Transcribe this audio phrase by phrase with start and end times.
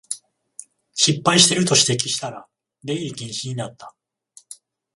[0.95, 2.47] 失敗してると指摘したら
[2.83, 3.93] 出入り禁止になった